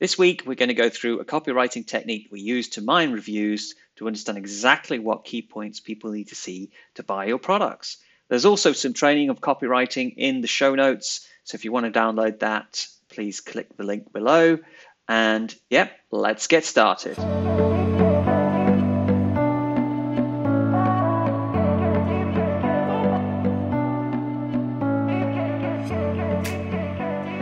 [0.00, 3.74] This week, we're going to go through a copywriting technique we use to mine reviews
[3.96, 7.98] to understand exactly what key points people need to see to buy your products.
[8.28, 11.28] There's also some training of copywriting in the show notes.
[11.44, 14.58] So if you want to download that, please click the link below.
[15.06, 17.16] And yep, let's get started.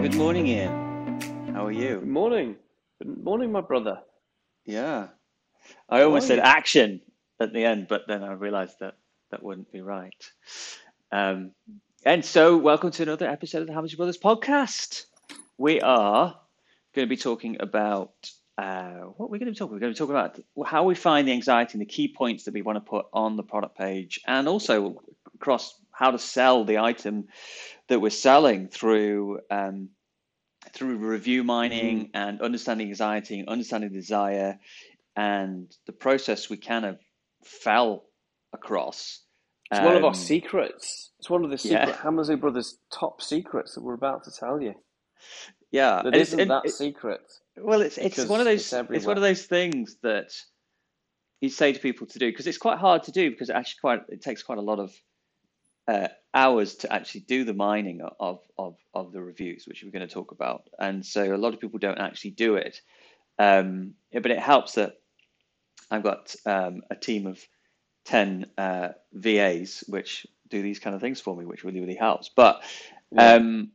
[0.03, 0.88] Good morning, Ian.
[1.79, 2.01] You?
[2.01, 2.57] Good morning.
[3.01, 4.01] Good morning, my brother.
[4.67, 5.07] Yeah.
[5.89, 7.01] I almost said action
[7.39, 8.97] at the end, but then I realized that
[9.31, 10.33] that wouldn't be right.
[11.13, 11.53] Um,
[12.05, 15.05] and so, welcome to another episode of the Hammersley Brothers podcast.
[15.57, 16.37] We are
[16.97, 18.29] going to be talking about
[18.61, 19.75] uh, what we're going to be talking.
[19.75, 22.43] We're going to be talking about how we find the anxiety and the key points
[22.47, 25.01] that we want to put on the product page, and also
[25.33, 27.29] across how to sell the item
[27.87, 29.91] that we're selling through um,
[30.73, 32.11] through review mining mm.
[32.15, 34.59] and understanding anxiety and understanding desire
[35.17, 36.99] and the process we kind of
[37.45, 38.05] fell
[38.53, 39.21] across.
[39.71, 41.11] It's um, one of our um, secrets.
[41.19, 41.97] It's one of the secret yeah.
[41.97, 44.75] Hammersley Brothers top secrets that we're about to tell you.
[45.71, 47.21] Yeah, that isn't it, that it, secret.
[47.57, 50.33] Well, it's it's one of those it's, it's, one of those things that
[51.41, 53.81] you say to people to do because it's quite hard to do because it actually
[53.81, 54.95] quite it takes quite a lot of
[55.89, 60.07] uh, hours to actually do the mining of, of, of the reviews, which we're going
[60.07, 60.69] to talk about.
[60.79, 62.81] And so a lot of people don't actually do it.
[63.39, 64.99] Um, but it helps that
[65.91, 67.41] I've got um, a team of
[68.05, 72.29] 10 uh, VAs which do these kind of things for me, which really, really helps.
[72.29, 72.63] But
[73.17, 73.71] um,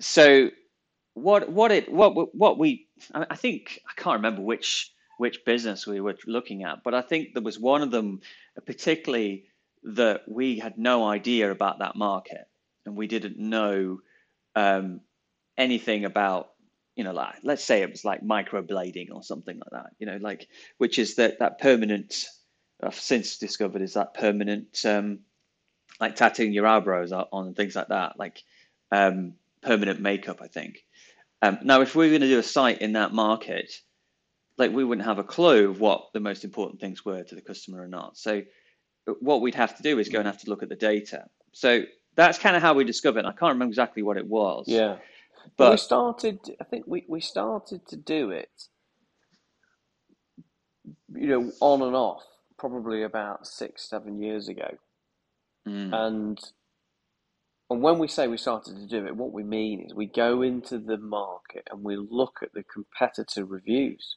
[0.00, 0.50] so
[1.14, 6.00] what, what it, what, what we, I think, I can't remember which, which business we
[6.00, 8.20] were looking at, but I think there was one of them
[8.64, 9.44] particularly
[9.82, 12.46] that we had no idea about that market
[12.86, 14.00] and we didn't know
[14.54, 15.00] um,
[15.56, 16.50] anything about
[16.96, 20.18] you know like let's say it was like microblading or something like that you know
[20.20, 20.48] like
[20.78, 22.26] which is that that permanent
[22.82, 25.20] i've since discovered is that permanent um,
[26.00, 28.42] like tattooing your eyebrows on and things like that like
[28.92, 30.84] um, permanent makeup i think.
[31.42, 33.72] Um, now if we are going to do a site in that market
[34.60, 37.40] like we wouldn't have a clue of what the most important things were to the
[37.40, 38.18] customer or not.
[38.18, 38.42] So
[39.20, 41.24] what we'd have to do is go and have to look at the data.
[41.52, 41.82] So
[42.16, 43.20] that's kind of how we discovered.
[43.20, 43.26] It.
[43.26, 44.64] I can't remember exactly what it was.
[44.66, 44.96] Yeah,
[45.56, 46.38] but we started.
[46.60, 48.50] I think we we started to do it.
[51.14, 52.22] You know, on and off,
[52.58, 54.76] probably about six, seven years ago,
[55.66, 55.92] mm.
[55.94, 56.38] and
[57.70, 60.42] and when we say we started to do it, what we mean is we go
[60.42, 64.16] into the market and we look at the competitor reviews.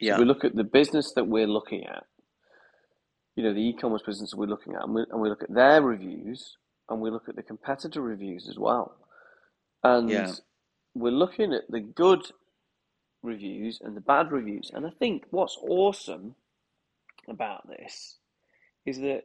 [0.00, 0.16] Yeah.
[0.16, 2.04] So we look at the business that we're looking at
[3.36, 5.82] you know, the e-commerce business we're looking at, and we, and we look at their
[5.82, 6.56] reviews,
[6.88, 8.96] and we look at the competitor reviews as well.
[9.82, 10.32] And yeah.
[10.94, 12.22] we're looking at the good
[13.22, 14.70] reviews and the bad reviews.
[14.72, 16.34] And I think what's awesome
[17.28, 18.18] about this
[18.84, 19.22] is that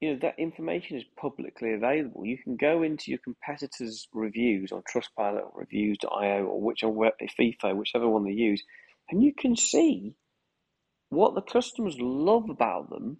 [0.00, 2.24] you know that information is publicly available.
[2.24, 6.92] You can go into your competitors' reviews on Trustpilot or Reviews.io or whichever
[7.38, 8.62] Feefo, whichever one they use,
[9.10, 10.14] and you can see
[11.10, 13.18] what the customers love about them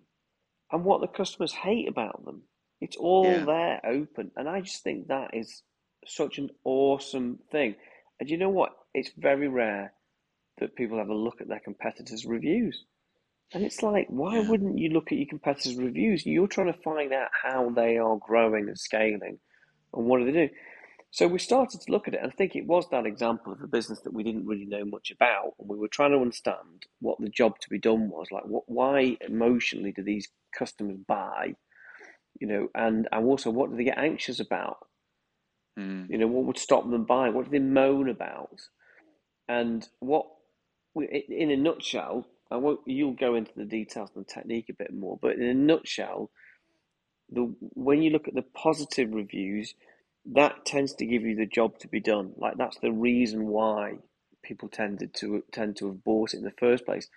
[0.72, 2.42] and what the customers hate about them.
[2.80, 3.44] It's all yeah.
[3.44, 4.30] there open.
[4.36, 5.62] And I just think that is
[6.06, 7.74] such an awesome thing.
[8.18, 8.70] And you know what?
[8.94, 9.92] It's very rare
[10.58, 12.84] that people have a look at their competitors' reviews.
[13.52, 14.48] And it's like, why yeah.
[14.48, 16.24] wouldn't you look at your competitors' reviews?
[16.24, 19.38] You're trying to find out how they are growing and scaling
[19.92, 20.48] and what do they do.
[21.12, 23.60] So we started to look at it, and I think it was that example of
[23.60, 26.86] a business that we didn't really know much about, and we were trying to understand
[27.00, 28.28] what the job to be done was.
[28.30, 31.56] Like, what, why emotionally do these customers buy?
[32.40, 34.78] You know, and and also what do they get anxious about?
[35.78, 36.08] Mm.
[36.08, 37.34] You know, what would stop them buying?
[37.34, 38.60] What do they moan about?
[39.48, 40.26] And what,
[40.94, 42.80] in a nutshell, I won't.
[42.86, 46.30] You'll go into the details and the technique a bit more, but in a nutshell,
[47.30, 49.74] the when you look at the positive reviews
[50.26, 52.32] that tends to give you the job to be done.
[52.36, 53.98] Like that's the reason why
[54.42, 57.08] people tended to tend to have bought it in the first place.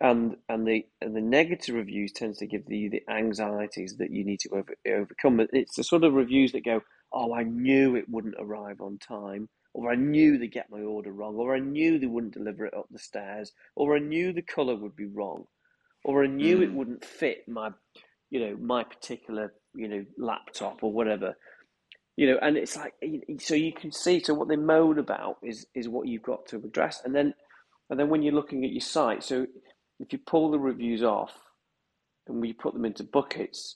[0.00, 4.24] And and the and the negative reviews tends to give you the anxieties that you
[4.24, 5.40] need to over, overcome.
[5.52, 6.82] It's the sort of reviews that go,
[7.12, 9.48] "Oh, I knew it wouldn't arrive on time.
[9.72, 12.74] or I knew they'd get my order wrong, or I knew they wouldn't deliver it
[12.74, 15.44] up the stairs, or I knew the colour would be wrong,
[16.04, 16.62] or I knew mm.
[16.62, 17.70] it wouldn't fit my,
[18.30, 21.36] you know, my particular, you know, laptop or whatever.
[22.20, 22.92] You know, and it's like
[23.38, 24.22] so you can see.
[24.22, 27.32] So what they moan about is is what you've got to address, and then
[27.88, 29.46] and then when you're looking at your site, so
[29.98, 31.32] if you pull the reviews off
[32.28, 33.74] and we put them into buckets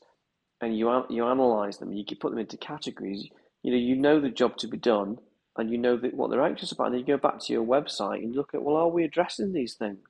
[0.61, 3.27] and you you analyze them, you can put them into categories.
[3.63, 5.17] You know, you know the job to be done,
[5.57, 6.89] and you know that what they're anxious about.
[6.89, 9.55] And then you go back to your website and look at, well, are we addressing
[9.55, 10.05] these things?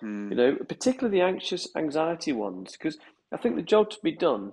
[0.00, 0.32] Hmm.
[0.32, 2.98] You know, particularly the anxious, anxiety ones, because
[3.32, 4.52] I think the job to be done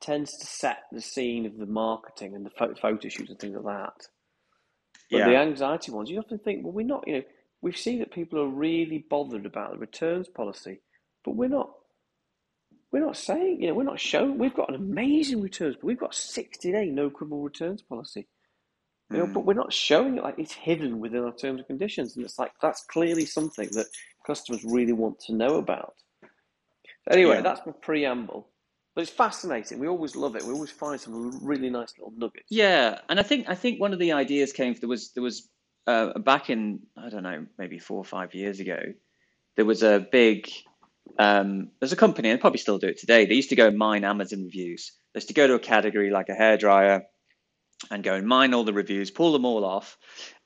[0.00, 3.76] tends to set the scene of the marketing and the photo shoots and things like
[3.76, 4.06] that.
[5.10, 5.28] But yeah.
[5.28, 7.06] the anxiety ones, you often think, well, we're not.
[7.06, 7.22] You know,
[7.62, 10.80] we see that people are really bothered about the returns policy,
[11.24, 11.70] but we're not
[12.92, 14.38] we're not saying, you know, we're not showing.
[14.38, 18.26] We've got an amazing returns, but we've got sixty day no quibble returns policy.
[19.10, 19.32] You know, mm.
[19.32, 22.38] but we're not showing it like it's hidden within our terms and conditions, and it's
[22.38, 23.86] like that's clearly something that
[24.26, 25.94] customers really want to know about.
[27.10, 27.42] Anyway, yeah.
[27.42, 28.48] that's my preamble.
[29.00, 29.78] But it's fascinating.
[29.78, 30.44] We always love it.
[30.44, 32.44] We always find some really nice little nuggets.
[32.50, 34.74] Yeah, and I think I think one of the ideas came.
[34.74, 35.48] There was there was
[35.86, 38.78] uh, back in I don't know maybe four or five years ago.
[39.56, 40.50] There was a big
[41.18, 43.24] um, there's a company, and probably still do it today.
[43.24, 44.92] They used to go and mine Amazon reviews.
[45.14, 47.04] They used to go to a category like a hairdryer
[47.90, 49.96] and go and mine all the reviews, pull them all off,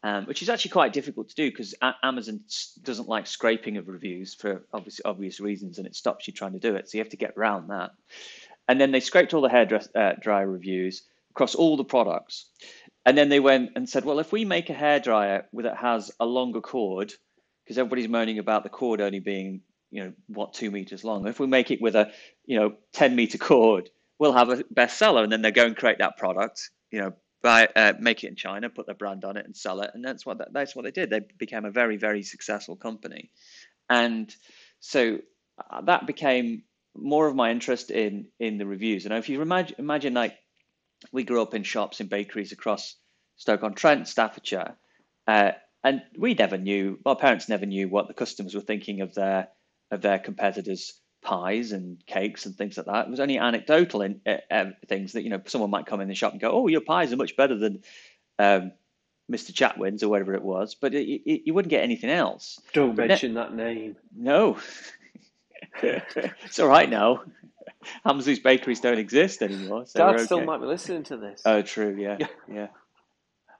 [0.03, 2.41] um, which is actually quite difficult to do because Amazon
[2.83, 6.61] doesn't like scraping of reviews for obvious obvious reasons, and it stops you trying to
[6.61, 6.89] do it.
[6.89, 7.91] So you have to get around that.
[8.69, 12.47] And then they scraped all the hairdryer uh, reviews across all the products,
[13.05, 16.25] and then they went and said, well, if we make a hairdryer that has a
[16.25, 17.13] longer cord,
[17.65, 19.63] because everybody's moaning about the cord only being
[19.95, 21.27] you know what two meters long.
[21.29, 22.11] If we make it with a
[22.45, 25.99] you know ten meter cord, we'll have a bestseller, and then they go and create
[25.99, 26.71] that product.
[26.91, 27.13] You know,
[27.43, 30.05] buy uh, make it in China, put their brand on it, and sell it, and
[30.05, 31.11] that's what that's what they did.
[31.11, 33.31] They became a very very successful company,
[33.89, 34.35] and
[34.81, 35.19] so
[35.71, 36.65] uh, that became
[36.97, 39.05] more of my interest in in the reviews.
[39.05, 40.37] And if you imagine imagine like
[41.13, 42.97] we grew up in shops in bakeries across
[43.37, 44.77] Stoke on Trent, Staffordshire.
[45.27, 45.53] Uh,
[45.83, 49.49] and we never knew, our parents never knew what the customers were thinking of their
[49.91, 53.07] of their competitors' pies and cakes and things like that.
[53.07, 56.15] It was only anecdotal in uh, things that you know someone might come in the
[56.15, 57.83] shop and go, "Oh, your pies are much better than
[58.39, 58.73] um,
[59.31, 59.53] Mr.
[59.53, 62.59] Chatwin's or whatever it was," but it, it, you wouldn't get anything else.
[62.73, 63.97] Don't mention ne- that name.
[64.17, 64.59] No,
[65.83, 67.23] it's all right now.
[68.05, 69.87] Hammersley's bakeries don't exist anymore.
[69.87, 70.25] So Dad okay.
[70.25, 71.43] still might be listening to this.
[71.45, 71.97] Oh, true.
[71.99, 72.19] Yeah,
[72.53, 72.69] yeah.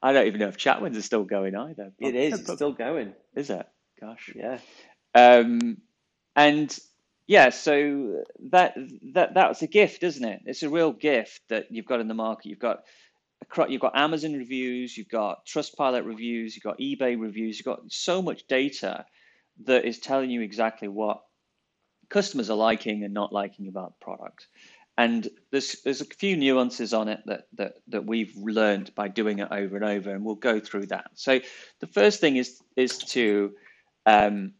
[0.03, 1.93] I don't even know if Chatwin's is still going either.
[1.99, 2.41] It is.
[2.41, 3.15] It's still going.
[3.35, 3.67] Is it?
[4.01, 4.35] Gosh.
[4.35, 4.59] Yeah.
[5.15, 5.79] Um,
[6.37, 6.77] and
[7.27, 8.75] yeah, so that
[9.15, 10.43] that that's a gift, isn't it?
[10.45, 12.49] It's a real gift that you've got in the market.
[12.51, 12.81] You've got
[13.57, 17.81] a you've got Amazon reviews, you've got Trustpilot reviews, you've got eBay reviews, you've got
[17.89, 19.07] so much data
[19.65, 21.23] that is telling you exactly what
[22.09, 24.47] customers are liking and not liking about the product.
[24.97, 29.41] And there's there's a few nuances on it that that that we've learned by doing
[29.41, 31.11] it over and over, and we'll go through that.
[31.15, 31.41] So
[31.81, 33.55] the first thing is is to
[34.07, 34.53] um,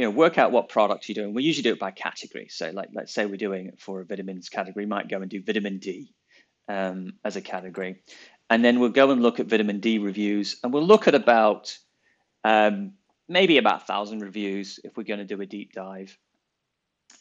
[0.00, 1.34] you know, work out what products you're doing.
[1.34, 2.48] We usually do it by category.
[2.48, 5.30] So, like, let's say we're doing it for a vitamins category, we might go and
[5.30, 6.14] do vitamin D
[6.68, 8.02] um, as a category,
[8.48, 11.76] and then we'll go and look at vitamin D reviews, and we'll look at about
[12.44, 12.94] um,
[13.28, 16.16] maybe about thousand reviews if we're going to do a deep dive.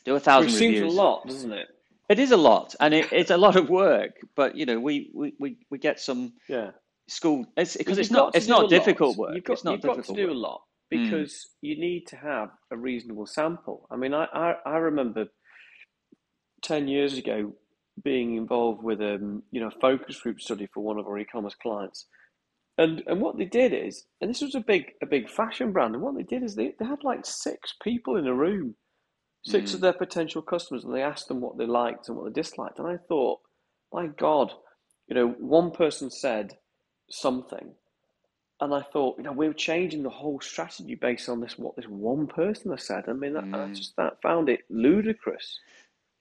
[0.06, 0.82] Do a thousand Which reviews.
[0.82, 1.68] seems a lot, doesn't it?
[2.10, 4.12] It is a lot, and it, it's a lot of work.
[4.36, 6.72] But you know, we we, we, we get some yeah
[7.08, 9.36] school it's because it's not it's not difficult work.
[9.36, 10.36] You've got, it's not you've got to do work.
[10.36, 11.04] a lot Hmm.
[11.04, 11.46] because mm.
[11.62, 13.88] you need to have a reasonable sample.
[13.92, 15.28] I mean, I, I, I, remember
[16.64, 17.54] 10 years ago
[18.04, 21.56] being involved with a um, you know focus group study for one of our e-commerce
[21.56, 22.06] clients.
[22.78, 25.96] And and what they did is, and this was a big a big fashion brand,
[25.96, 28.76] and what they did is they, they had like six people in a room,
[29.44, 29.76] six mm.
[29.76, 32.80] of their potential customers, and they asked them what they liked and what they disliked.
[32.80, 33.40] And I thought,
[33.94, 34.52] my God,
[35.08, 36.58] you know, one person said
[37.10, 37.72] something,
[38.62, 41.76] and I thought, you know, we are changing the whole strategy based on this what
[41.76, 43.06] this one person has said.
[43.08, 43.70] I mean, that, mm.
[43.70, 45.60] I just that found it ludicrous.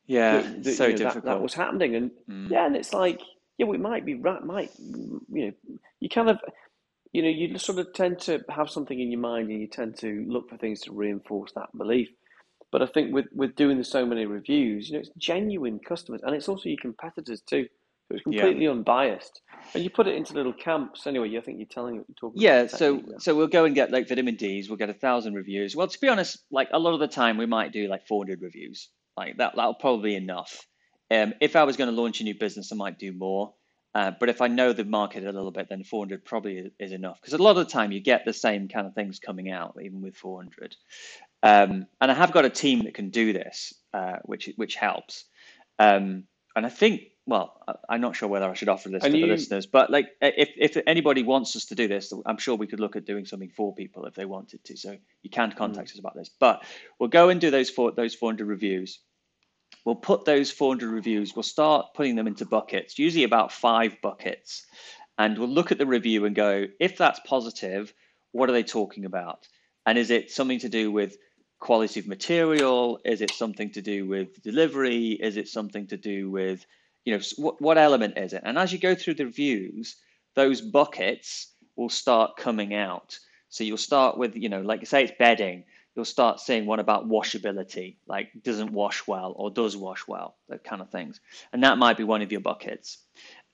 [0.06, 1.24] Yeah, that, that, so you know, difficult.
[1.24, 2.50] That, that, was happening, and mm.
[2.50, 3.20] yeah, and it's like,
[3.58, 5.52] yeah, we might be right, might you know,
[6.00, 6.38] you kind of,
[7.12, 9.96] you know, you sort of tend to have something in your mind, and you tend
[9.98, 12.08] to look for things to reinforce that belief.
[12.70, 16.34] But I think with with doing so many reviews, you know, it's genuine customers, and
[16.34, 17.66] it's also your competitors too.
[18.08, 18.70] So it's completely yeah.
[18.70, 19.42] unbiased.
[19.74, 21.36] And you put it into little camps anyway.
[21.36, 22.40] I think you're telling what you're talking.
[22.40, 24.68] Yeah, so so we'll go and get like vitamin D's.
[24.68, 25.76] We'll get a thousand reviews.
[25.76, 28.40] Well, to be honest, like a lot of the time we might do like 400
[28.40, 28.88] reviews.
[29.16, 30.66] Like that, that'll probably be enough.
[31.10, 33.54] Um, if I was going to launch a new business, I might do more.
[33.94, 37.18] Uh, but if I know the market a little bit, then 400 probably is enough
[37.20, 39.76] because a lot of the time you get the same kind of things coming out,
[39.82, 40.76] even with 400.
[41.42, 45.24] Um, and I have got a team that can do this, uh, which which helps.
[45.78, 46.24] Um,
[46.56, 49.26] and I think, well, I'm not sure whether I should offer this and to you,
[49.26, 52.66] the listeners, but like if if anybody wants us to do this, I'm sure we
[52.66, 54.76] could look at doing something for people if they wanted to.
[54.76, 55.92] So you can contact mm.
[55.92, 56.30] us about this.
[56.40, 56.64] But
[56.98, 59.00] we'll go and do those four those 400 reviews.
[59.84, 61.36] We'll put those 400 reviews.
[61.36, 64.66] We'll start putting them into buckets, usually about five buckets,
[65.18, 67.92] and we'll look at the review and go, if that's positive,
[68.32, 69.46] what are they talking about?
[69.86, 71.16] And is it something to do with
[71.58, 73.00] quality of material?
[73.04, 75.12] Is it something to do with delivery?
[75.12, 76.64] Is it something to do with,
[77.04, 78.42] you know, what, what element is it?
[78.44, 79.96] And as you go through the reviews,
[80.34, 83.18] those buckets will start coming out.
[83.48, 87.08] So you'll start with, you know, like say it's bedding, you'll start seeing what about
[87.08, 91.20] washability, like doesn't wash well or does wash well, that kind of things.
[91.52, 92.98] And that might be one of your buckets.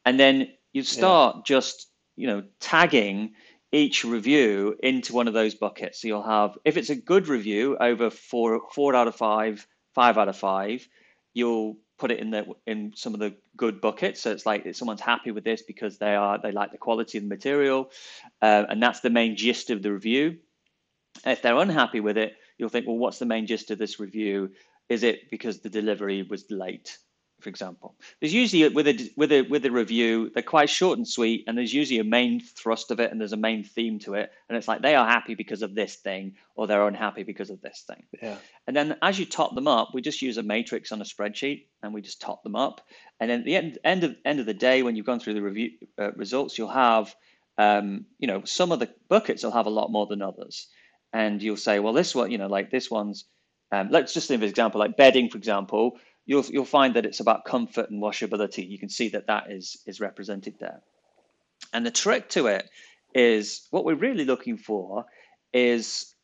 [0.04, 1.42] And then you start yeah.
[1.44, 3.34] just, you know, tagging
[3.74, 6.00] each review into one of those buckets.
[6.00, 10.16] So you'll have, if it's a good review over four, four out of five, five
[10.16, 10.86] out of five,
[11.32, 14.20] you'll put it in the in some of the good buckets.
[14.20, 17.24] So it's like someone's happy with this because they are they like the quality of
[17.24, 17.90] the material,
[18.40, 20.38] uh, and that's the main gist of the review.
[21.26, 24.50] If they're unhappy with it, you'll think, well, what's the main gist of this review?
[24.88, 26.98] Is it because the delivery was late?
[27.44, 27.94] For example.
[28.18, 31.56] There's usually with a with a with a review, they're quite short and sweet, and
[31.56, 34.56] there's usually a main thrust of it, and there's a main theme to it, and
[34.56, 37.84] it's like they are happy because of this thing, or they're unhappy because of this
[37.86, 38.02] thing.
[38.20, 38.36] Yeah.
[38.66, 41.66] And then as you top them up, we just use a matrix on a spreadsheet,
[41.82, 42.80] and we just top them up,
[43.20, 45.34] and then at the end end of end of the day, when you've gone through
[45.34, 47.14] the review uh, results, you'll have,
[47.58, 50.66] um, you know, some of the buckets will have a lot more than others,
[51.12, 53.26] and you'll say, well, this one, you know, like this one's.
[53.72, 57.06] Um, let's just think of an example, like bedding, for example you'll you'll find that
[57.06, 58.68] it's about comfort and washability.
[58.68, 60.80] You can see that that is is represented there.
[61.72, 62.68] And the trick to it
[63.14, 65.06] is what we're really looking for
[65.52, 66.14] is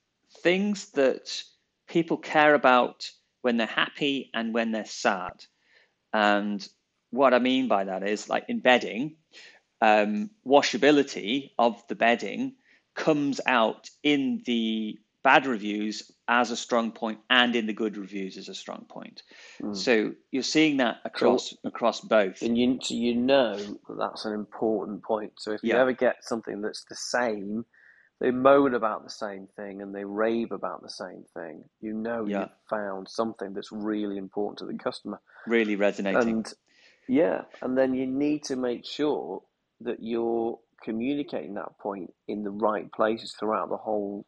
[0.42, 1.42] things that
[1.88, 3.10] people care about
[3.42, 5.44] when they're happy and when they're sad.
[6.12, 6.66] And
[7.10, 9.16] what I mean by that is like in bedding,
[9.80, 12.54] um, washability of the bedding
[12.94, 18.38] comes out in the bad reviews as a strong point and in the good reviews
[18.38, 19.22] as a strong point.
[19.60, 19.76] Mm.
[19.76, 22.40] So you're seeing that across so, across both.
[22.40, 25.32] And you so you know that that's an important point.
[25.38, 25.80] So if you yeah.
[25.80, 27.64] ever get something that's the same,
[28.20, 32.24] they moan about the same thing and they rave about the same thing, you know
[32.26, 32.40] yeah.
[32.40, 35.20] you've found something that's really important to the customer.
[35.48, 36.28] Really resonating.
[36.28, 36.54] And
[37.08, 39.42] yeah, and then you need to make sure
[39.80, 44.26] that you're communicating that point in the right places throughout the whole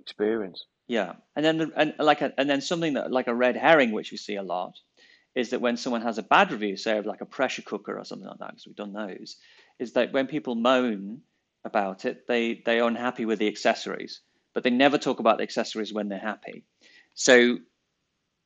[0.00, 0.64] experience.
[0.92, 3.92] Yeah, and then the, and like a, and then something that like a red herring,
[3.92, 4.78] which we see a lot,
[5.34, 8.04] is that when someone has a bad review, say of like a pressure cooker or
[8.04, 9.38] something like that, because we've done those,
[9.78, 11.22] is that when people moan
[11.64, 14.20] about it, they they are unhappy with the accessories,
[14.52, 16.62] but they never talk about the accessories when they're happy.
[17.14, 17.60] So,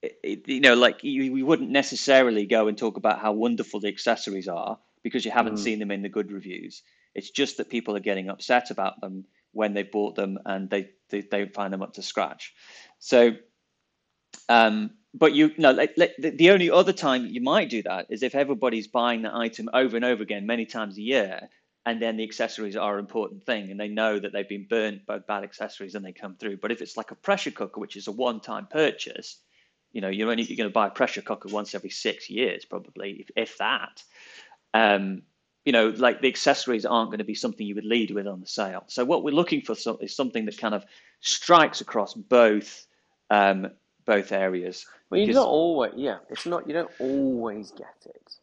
[0.00, 3.88] it, you know, like you, we wouldn't necessarily go and talk about how wonderful the
[3.88, 5.64] accessories are because you haven't mm.
[5.64, 6.84] seen them in the good reviews.
[7.12, 9.24] It's just that people are getting upset about them
[9.56, 12.54] when they bought them and they, they don't find them up to scratch.
[12.98, 13.32] So,
[14.48, 18.22] um, but you know, like, like, the only other time you might do that is
[18.22, 21.48] if everybody's buying that item over and over again many times a year,
[21.86, 25.06] and then the accessories are an important thing, and they know that they've been burnt
[25.06, 26.56] by bad accessories and they come through.
[26.58, 29.40] But if it's like a pressure cooker, which is a one-time purchase,
[29.92, 32.64] you know, you're only you're going to buy a pressure cooker once every six years,
[32.64, 34.02] probably, if, if that.
[34.74, 35.22] Um,
[35.66, 38.40] you know, like the accessories aren't going to be something you would lead with on
[38.40, 38.84] the sale.
[38.86, 40.86] So what we're looking for is something that kind of
[41.20, 42.86] strikes across both
[43.30, 43.72] um,
[44.06, 44.86] both areas.
[45.10, 46.68] Well, you don't always, yeah, it's not.
[46.68, 48.36] You don't always get it.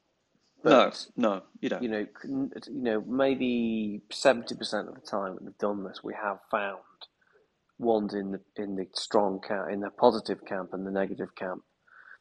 [0.62, 1.84] But, no, no, you don't.
[1.84, 6.13] You know, you know, maybe seventy percent of the time that we've done this, we
[6.22, 6.80] have found
[7.80, 11.63] ones in the in the strong camp, in the positive camp, and the negative camp.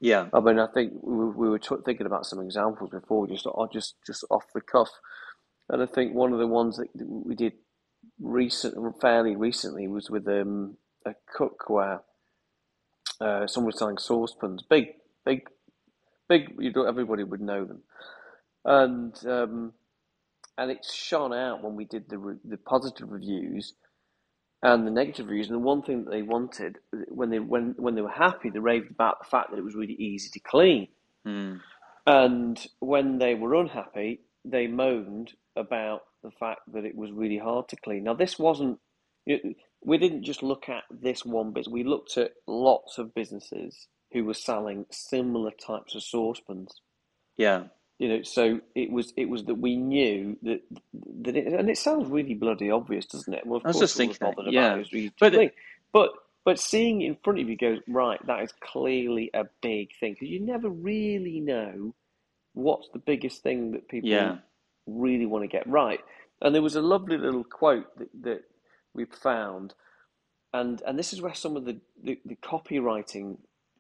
[0.03, 3.47] Yeah, I mean, I think we, we were t- thinking about some examples before, just
[3.73, 4.91] just just off the cuff,
[5.71, 7.55] and I think one of the ones that we did
[8.21, 12.01] recent, fairly recently, was with um, a cookware.
[13.21, 14.89] Uh, someone was selling saucepans, big,
[15.27, 15.43] big,
[16.29, 16.55] big.
[16.59, 17.83] You know, everybody would know them,
[18.65, 19.75] and um,
[20.59, 23.75] and it shone out when we did the re- the positive reviews
[24.63, 25.49] and the negative reviews.
[25.49, 26.79] And the one thing that they wanted
[27.09, 29.75] when they when when they were happy, they raved about the fact that it was
[29.75, 30.89] really easy to clean.
[31.27, 31.61] Mm.
[32.07, 37.69] And when they were unhappy, they moaned about the fact that it was really hard
[37.69, 38.05] to clean.
[38.05, 38.79] Now, this wasn't.
[39.27, 41.73] We didn't just look at this one business.
[41.73, 46.81] We looked at lots of businesses who were selling similar types of saucepans.
[47.37, 47.65] Yeah.
[48.03, 50.61] You know, so it was it was that we knew that
[51.21, 53.47] that it, and it sounds really bloody obvious, doesn't it?
[53.47, 54.83] Well, of I was just thinking, yeah,
[55.21, 55.55] but it,
[55.93, 56.11] but
[56.45, 58.19] but seeing it in front of you goes right.
[58.27, 61.95] That is clearly a big thing because you never really know
[62.55, 64.39] what's the biggest thing that people yeah.
[64.89, 66.01] really want to get right.
[66.41, 68.43] And there was a lovely little quote that, that
[68.95, 69.75] we found,
[70.53, 73.37] and and this is where some of the, the, the copywriting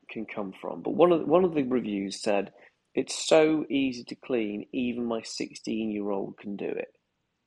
[0.08, 0.80] can come from.
[0.80, 2.52] But one of the, one of the reviews said,
[2.94, 6.94] "It's so easy to clean, even my sixteen year old can do it."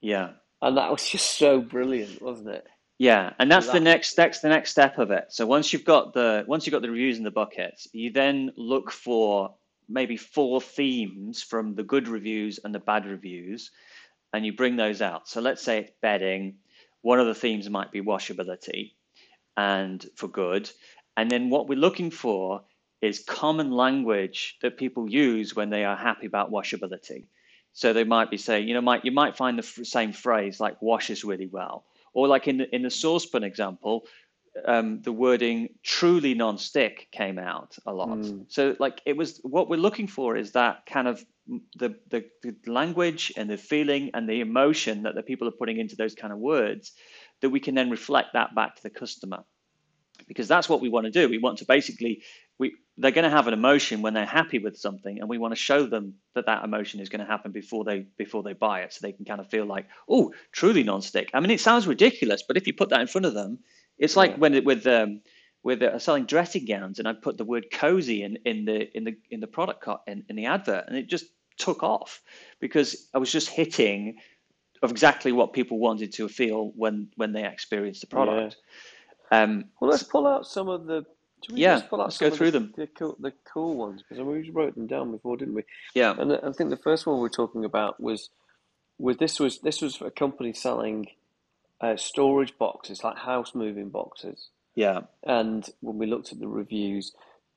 [0.02, 2.68] Yeah, and that was just so brilliant, wasn't it?
[2.98, 5.25] Yeah, and that's the next that's the next step of it.
[5.30, 8.52] So once you've got the once you've got the reviews in the buckets, you then
[8.56, 9.56] look for
[9.90, 13.72] maybe four themes from the good reviews and the bad reviews,
[14.34, 15.28] and you bring those out.
[15.28, 16.56] So let's say it's bedding.
[17.02, 18.94] One of the themes might be washability,
[19.58, 20.70] and for good.
[21.18, 22.64] And then what we're looking for
[23.02, 27.25] is common language that people use when they are happy about washability.
[27.74, 30.60] So they might be saying, you know, might you might find the f- same phrase
[30.60, 31.84] like washes really well,
[32.14, 34.06] or like in the in the saucepan example,
[34.64, 38.18] um, the wording truly non-stick came out a lot.
[38.20, 38.46] Mm.
[38.48, 41.25] So like it was what we're looking for is that kind of
[41.75, 45.78] the, the, the language and the feeling and the emotion that the people are putting
[45.78, 46.94] into those kind of words
[47.42, 49.44] that we can then reflect that back to the customer
[50.28, 52.24] because that's what we want to do we want to basically
[52.57, 55.51] we they're going to have an emotion when they're happy with something and we want
[55.51, 58.81] to show them that that emotion is going to happen before they before they buy
[58.81, 61.88] it so they can kind of feel like oh truly non-stick i mean it sounds
[61.88, 63.59] ridiculous but if you put that in front of them
[63.97, 64.38] it's like yeah.
[64.38, 65.21] when it with um,
[65.65, 69.03] with uh, selling dressing gowns, and I put the word cozy in, in the in
[69.03, 71.25] the in the product cut in, in the advert, and it just
[71.57, 72.21] took off
[72.59, 74.17] because I was just hitting
[74.83, 78.57] of exactly what people wanted to feel when when they experienced the product.
[79.31, 79.41] Yeah.
[79.41, 81.03] Um, well, let's pull out some of the.
[81.50, 82.74] Yeah, let's go through the, them.
[82.75, 85.63] The cool, the cool ones because we wrote them down before, didn't we?
[85.94, 86.15] Yeah.
[86.18, 88.30] And I think the first one we are talking about was
[88.98, 91.08] was this was this was a company selling
[91.82, 94.50] uh, storage boxes, like house moving boxes.
[94.75, 95.01] Yeah.
[95.24, 97.13] And when we looked at the reviews,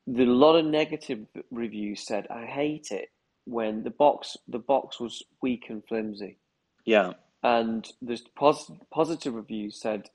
[0.07, 3.11] the, a lot of negative reviews said, "I hate it
[3.45, 6.39] when the box the box was weak and flimsy."
[6.85, 7.15] Yeah.
[7.43, 10.11] And the pos- positive reviews said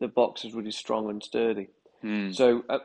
[0.00, 1.68] the box was really strong and sturdy.
[2.04, 2.34] Mm.
[2.34, 2.78] So, uh,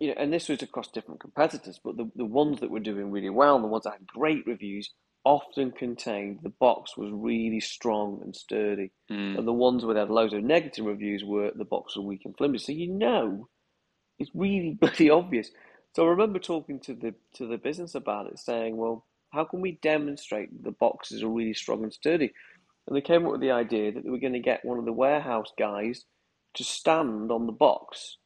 [0.00, 3.10] you know, and this was across different competitors, but the, the ones that were doing
[3.10, 4.90] really well, and the ones that had great reviews,
[5.24, 9.36] often contained the box was really strong and sturdy, mm.
[9.36, 12.22] and the ones where they had loads of negative reviews were the box was weak
[12.24, 12.58] and flimsy.
[12.58, 13.48] So you know,
[14.18, 15.50] it's really bloody obvious.
[15.94, 19.60] So I remember talking to the to the business about it, saying, "Well, how can
[19.60, 22.32] we demonstrate the boxes are really strong and sturdy?"
[22.86, 24.84] And they came up with the idea that they were going to get one of
[24.84, 26.04] the warehouse guys
[26.54, 28.18] to stand on the box.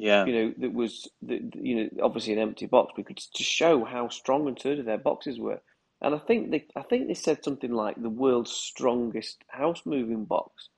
[0.00, 0.24] Yeah.
[0.24, 3.84] You know, that was, the, you know, obviously an empty box, but could to show
[3.84, 5.60] how strong and sturdy their boxes were.
[6.00, 10.24] And I think they, I think they said something like the world's strongest house moving
[10.24, 10.70] box.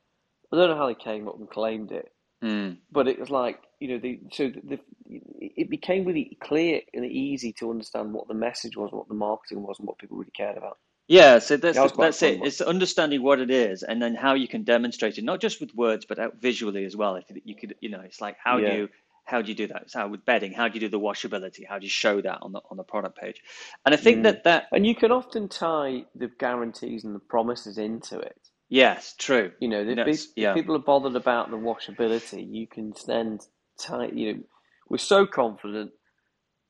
[0.52, 2.76] I don't know how they came up and claimed it, mm.
[2.90, 7.52] but it was like you know, the, so the, it became really clear and easy
[7.54, 10.56] to understand what the message was, what the marketing was, and what people really cared
[10.56, 10.78] about.
[11.08, 12.40] Yeah, so that's that that's it.
[12.44, 15.74] It's understanding what it is, and then how you can demonstrate it, not just with
[15.74, 17.16] words, but out visually as well.
[17.16, 18.70] If you could, you know, it's like how yeah.
[18.70, 18.88] do you
[19.24, 19.90] how do you do that?
[19.90, 21.66] So with bedding, how do you do the washability?
[21.68, 23.40] How do you show that on the on the product page?
[23.84, 24.22] And I think mm.
[24.24, 28.36] that that and you can often tie the guarantees and the promises into it.
[28.68, 29.52] Yes, true.
[29.60, 30.54] You know, no, if, yeah.
[30.54, 33.38] people are bothered about the washability, you can then
[33.78, 34.06] tie.
[34.06, 34.40] You know,
[34.88, 35.92] we're so confident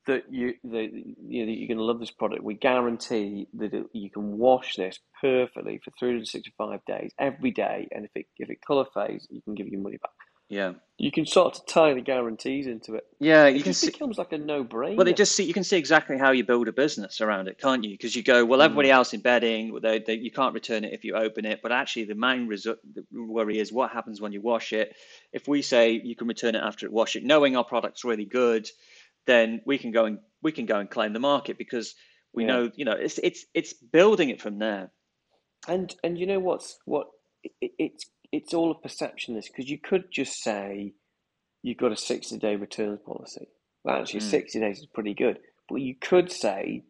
[0.07, 2.43] that you that you know that you're going to love this product.
[2.43, 8.05] We guarantee that it, you can wash this perfectly for 365 days every day, and
[8.05, 10.11] if it if it color fades, you can give your money back.
[10.53, 10.73] Yeah.
[10.99, 13.03] You can sort of tie the guarantees into it.
[13.19, 14.95] Yeah, you it can see, becomes like a no-brainer.
[14.95, 17.57] Well, they just see you can see exactly how you build a business around it,
[17.57, 17.89] can't you?
[17.89, 18.93] Because you go, well, everybody mm.
[18.93, 21.61] else in bedding, they, they, you can't return it if you open it.
[21.63, 24.95] But actually, the main resu- the worry is what happens when you wash it.
[25.33, 28.25] If we say you can return it after it wash it, knowing our product's really
[28.25, 28.69] good,
[29.25, 31.95] then we can go and we can go and claim the market because
[32.33, 32.51] we yeah.
[32.51, 34.91] know, you know, it's it's it's building it from there.
[35.67, 37.07] And and you know what's what
[37.43, 40.93] it, it's it's all a perception this because you could just say
[41.61, 43.47] you've got a 60 day returns policy.
[43.83, 44.31] Well, actually, mm.
[44.31, 45.37] 60 days is pretty good.
[45.69, 46.83] But you could say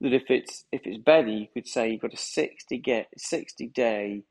[0.00, 3.66] that if it's if it's better, you could say you've got a 60 get 60
[3.68, 4.24] day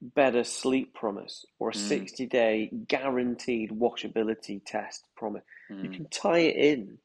[0.00, 1.76] better sleep promise or a mm.
[1.76, 5.44] 60 day guaranteed washability test promise.
[5.70, 5.84] Mm.
[5.84, 6.98] You can tie it in.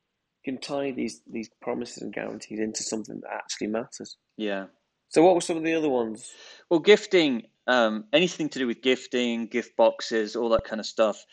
[0.46, 4.16] You can tie these these promises and guarantees into something that actually matters.
[4.38, 4.68] Yeah.
[5.10, 6.32] So what were some of the other ones?
[6.70, 11.24] Well, gifting um, anything to do with gifting, gift boxes, all that kind of stuff,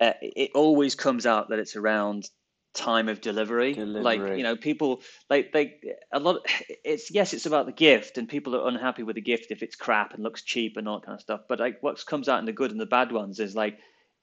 [0.00, 2.28] uh, it always comes out that it's around
[2.74, 3.72] time of delivery.
[3.72, 4.02] delivery.
[4.02, 5.80] Like you know, people like they
[6.12, 6.46] a lot.
[6.84, 9.76] It's yes, it's about the gift, and people are unhappy with the gift if it's
[9.76, 11.40] crap and looks cheap and all that kind of stuff.
[11.48, 13.78] But like what comes out in the good and the bad ones is like,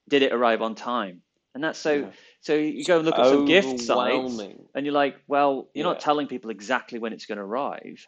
[0.10, 1.21] did it arrive on time?
[1.56, 1.93] And that's so.
[1.93, 2.10] Yeah.
[2.41, 4.39] So you go and look at some gift sites,
[4.76, 5.93] and you're like, well, you're yeah.
[5.93, 8.06] not telling people exactly when it's going to arrive.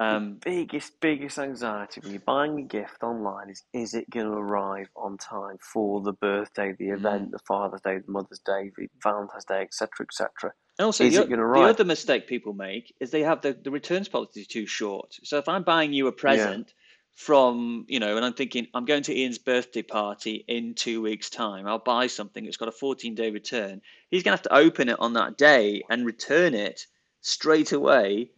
[0.00, 4.26] Um, the biggest, biggest anxiety when you're buying a gift online is: is it going
[4.26, 6.96] to arrive on time for the birthday, the mm.
[6.96, 10.52] event, the Father's Day, the Mother's Day, the Valentine's Day, etc., etc.
[10.78, 14.08] And also, is the, the, other mistake people make is they have the, the returns
[14.08, 15.14] policy too short.
[15.22, 16.72] So if I'm buying you a present yeah.
[17.14, 21.30] from, you know, and I'm thinking I'm going to Ian's birthday party in two weeks'
[21.30, 23.80] time, I'll buy something it's got a 14 day return.
[24.10, 26.86] He's going to have to open it on that day and return it
[27.20, 28.30] straight away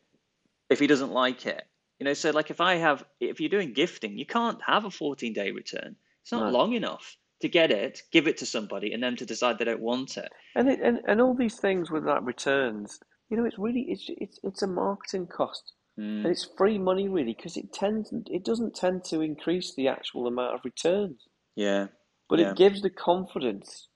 [0.71, 1.63] if he doesn't like it.
[1.99, 4.91] You know, so like if I have, if you're doing gifting, you can't have a
[4.91, 5.97] 14 day return.
[6.23, 6.59] It's not no.
[6.59, 9.81] long enough to get it, give it to somebody, and then to decide they don't
[9.81, 10.31] want it.
[10.55, 13.01] And it, and and all these things with that returns,
[13.31, 16.03] you know, it's really it's it's it's a marketing cost, mm.
[16.03, 20.27] and it's free money really because it tends it doesn't tend to increase the actual
[20.27, 21.29] amount of returns.
[21.55, 21.87] Yeah,
[22.29, 22.51] but yeah.
[22.51, 23.89] it gives the confidence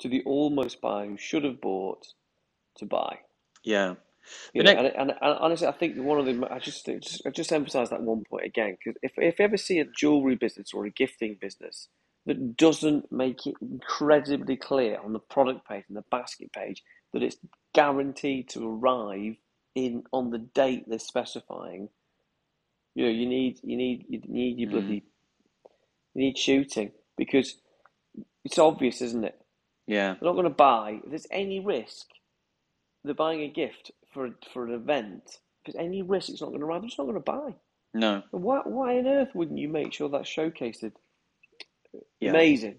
[0.00, 2.06] to the almost buyer who should have bought
[2.76, 3.18] to buy.
[3.64, 3.94] Yeah.
[4.52, 7.30] You know, and, and, and, honestly, I think one of the I just just, I
[7.30, 10.72] just emphasize that one point again because if if you ever see a jewelry business
[10.72, 11.88] or a gifting business
[12.26, 17.22] that doesn't make it incredibly clear on the product page and the basket page that
[17.22, 17.36] it's
[17.74, 19.36] guaranteed to arrive
[19.74, 21.88] in on the date they're specifying,
[22.94, 25.70] you know, you need you need you need your bloody mm.
[26.14, 27.56] you need shooting because
[28.44, 29.40] it's obvious, isn't it?
[29.86, 31.00] Yeah, they're not going to buy.
[31.04, 32.06] If there's any risk,
[33.04, 35.22] they're buying a gift for for an event.
[35.64, 37.54] If there's any risk it's not going to arrive, they're just not going to buy.
[37.94, 38.22] No.
[38.30, 40.90] Why why on earth wouldn't you make sure that's showcased?
[42.20, 42.30] Yeah.
[42.30, 42.76] Amazing.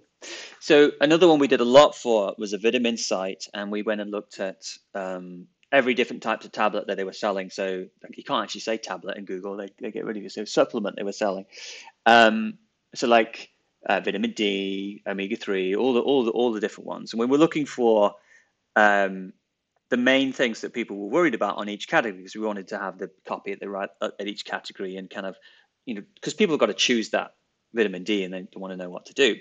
[0.60, 4.02] So another one we did a lot for was a vitamin site, and we went
[4.02, 7.50] and looked at um, every different types of tablet that they were selling.
[7.50, 10.30] So you can't actually say tablet in Google; they, they get rid of you.
[10.30, 11.46] So supplement they were selling.
[12.06, 12.58] Um,
[12.94, 13.50] so like
[13.88, 17.13] uh, vitamin D, omega three, all the all the all the different ones.
[17.13, 18.15] And when we were looking for
[18.76, 19.34] um,
[19.89, 22.78] the main things that people were worried about on each category because we wanted to
[22.78, 25.36] have the copy at the right at each category and kind of
[25.86, 27.32] you know because people have got to choose that
[27.73, 29.36] vitamin D and they want to know what to do.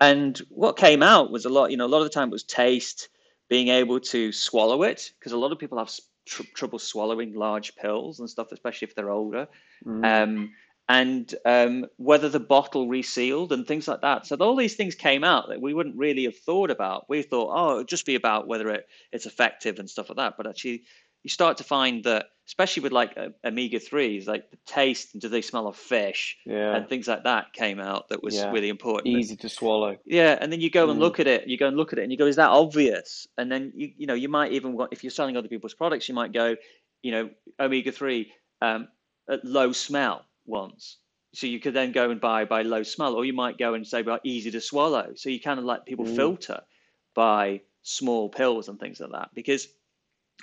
[0.00, 2.32] And what came out was a lot, you know, a lot of the time it
[2.32, 3.08] was taste,
[3.48, 5.92] being able to swallow it, because a lot of people have
[6.26, 9.48] tr- trouble swallowing large pills and stuff, especially if they're older.
[9.84, 10.22] Mm.
[10.22, 10.52] Um,
[10.88, 14.26] and um, whether the bottle resealed and things like that.
[14.26, 17.08] So all these things came out that we wouldn't really have thought about.
[17.08, 20.34] We thought, oh, it'd just be about whether it, it's effective and stuff like that.
[20.38, 20.84] But actually,
[21.24, 25.20] you start to find that, especially with like uh, omega threes, like the taste and
[25.20, 26.74] do they smell of fish yeah.
[26.74, 28.50] and things like that came out that was yeah.
[28.50, 29.08] really important.
[29.08, 29.98] Easy to swallow.
[30.06, 30.92] Yeah, and then you go mm.
[30.92, 31.46] and look at it.
[31.48, 33.28] You go and look at it, and you go, is that obvious?
[33.36, 36.08] And then you you know you might even want if you're selling other people's products,
[36.08, 36.56] you might go,
[37.02, 38.88] you know, omega three um,
[39.28, 40.98] at low smell ones.
[41.34, 43.86] So you could then go and buy by low smell, or you might go and
[43.86, 45.12] say by easy to swallow.
[45.16, 46.16] So you kind of let people mm.
[46.16, 46.62] filter
[47.14, 49.68] by small pills and things like that because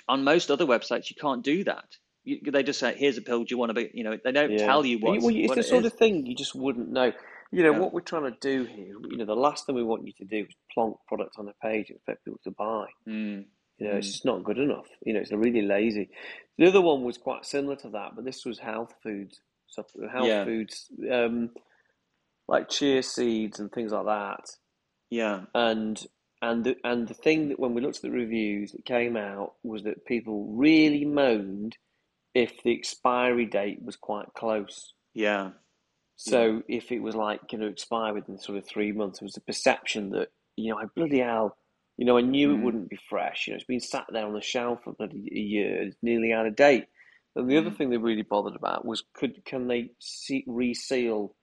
[0.08, 1.96] on most other websites, you can't do that.
[2.24, 3.44] You, they just say, "Here's a pill.
[3.44, 4.66] Do you want to be?" You know, they don't yeah.
[4.66, 5.20] tell you what.
[5.22, 7.12] Well, it's what the sort of thing you just wouldn't know.
[7.52, 7.78] You know yeah.
[7.78, 8.94] what we're trying to do here.
[9.08, 11.52] You know, the last thing we want you to do is plonk products on a
[11.62, 12.86] page and expect people to buy.
[13.08, 13.44] Mm.
[13.78, 13.98] You know, mm.
[13.98, 14.86] it's just not good enough.
[15.04, 16.10] You know, it's really lazy.
[16.58, 19.40] The other one was quite similar to that, but this was health foods.
[19.68, 20.44] So health yeah.
[20.44, 21.50] foods, um,
[22.48, 24.44] like chia seeds and things like that.
[25.10, 25.42] Yeah.
[25.54, 26.04] And
[26.42, 29.54] and the, and the thing that when we looked at the reviews that came out
[29.64, 31.76] was that people really moaned
[32.34, 34.92] if the expiry date was quite close.
[35.14, 35.52] Yeah.
[36.16, 36.76] So yeah.
[36.76, 39.40] if it was like going to expire within sort of three months, there was a
[39.40, 41.56] perception that you know, I bloody hell,
[41.96, 42.58] you know, I knew mm.
[42.58, 43.46] it wouldn't be fresh.
[43.46, 45.82] You know, it's been sat there on the shelf for bloody a year.
[45.82, 46.86] It's nearly out of date.
[47.36, 47.60] And the mm.
[47.66, 51.36] other thing they really bothered about was could can they see, reseal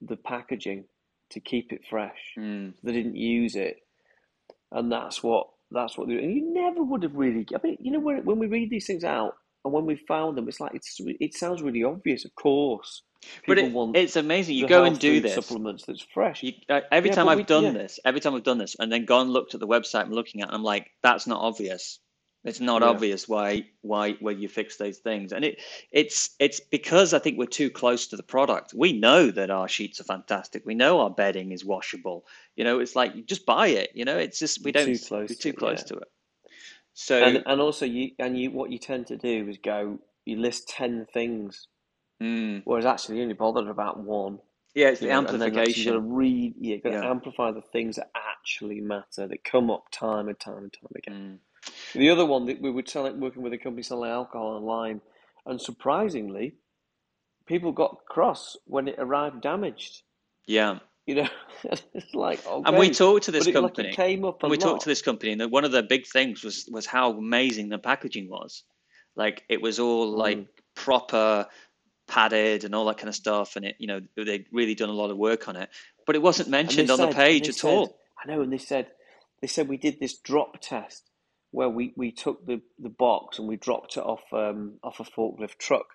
[0.00, 0.84] the packaging
[1.30, 2.20] to keep it fresh?
[2.38, 2.74] Mm.
[2.82, 3.78] They didn't use it
[4.74, 7.46] and that's what that's what they and you never would have really.
[7.54, 9.34] I mean, you know, when when we read these things out
[9.64, 13.02] and when we found them, it's like it's it sounds really obvious, of course.
[13.46, 14.56] but it, it's amazing.
[14.56, 16.42] You go and do this supplements that's fresh.
[16.42, 17.70] You, uh, every yeah, time I've we, done yeah.
[17.70, 20.12] this, every time I've done this, and then gone and looked at the website I'm
[20.12, 21.98] looking at, I'm like, that's not obvious.
[22.44, 22.88] It's not yeah.
[22.88, 27.38] obvious why why where you fix those things, and it it's it's because I think
[27.38, 28.74] we're too close to the product.
[28.74, 30.62] We know that our sheets are fantastic.
[30.66, 32.26] We know our bedding is washable.
[32.54, 33.90] You know, it's like just buy it.
[33.94, 35.86] You know, it's just we don't too close we're too to close yeah.
[35.86, 36.08] to it.
[36.92, 40.36] So and and also you and you what you tend to do is go you
[40.38, 41.68] list ten things,
[42.22, 42.60] mm.
[42.64, 44.38] whereas actually you only bothered about one.
[44.74, 45.94] Yeah, it's the know, amplification.
[45.94, 46.54] You've got to read.
[46.60, 47.00] You've got yeah.
[47.02, 50.90] to amplify the things that actually matter that come up time and time and time
[50.94, 51.14] again.
[51.14, 51.38] Mm.
[51.94, 55.00] The other one that we were selling, working with a company selling alcohol online,
[55.46, 56.54] and surprisingly,
[57.46, 60.02] people got cross when it arrived damaged.
[60.46, 60.78] Yeah.
[61.06, 61.28] You know,
[61.64, 62.62] it's like okay.
[62.68, 63.88] And we talked to this company.
[63.88, 64.64] Like came up and we lot.
[64.64, 67.78] talked to this company, and one of the big things was was how amazing the
[67.78, 68.64] packaging was.
[69.14, 70.16] Like it was all mm.
[70.16, 71.46] like proper
[72.08, 74.94] padded and all that kind of stuff, and it you know they'd really done a
[74.94, 75.68] lot of work on it,
[76.06, 77.98] but it wasn't mentioned on said, the page at said, all.
[78.22, 78.86] I know, and they said
[79.42, 81.10] they said we did this drop test
[81.54, 85.04] where we, we took the, the box and we dropped it off um, off a
[85.04, 85.86] forklift truck